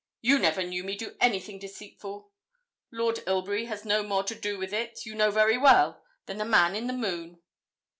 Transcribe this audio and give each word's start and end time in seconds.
You 0.21 0.39
never 0.39 0.63
knew 0.63 0.83
me 0.83 0.95
do 0.97 1.15
anything 1.21 1.59
deceitful. 1.59 2.31
Lord 2.91 3.19
Ilbury 3.27 3.65
has 3.65 3.85
no 3.85 4.01
more 4.01 4.23
to 4.23 4.33
do 4.33 4.57
with 4.57 4.73
it, 4.73 5.05
you 5.05 5.13
know 5.13 5.29
very 5.29 5.59
well, 5.59 6.01
than 6.25 6.39
the 6.39 6.43
man 6.43 6.75
in 6.75 6.87
the 6.87 6.93
moon.' 6.93 7.39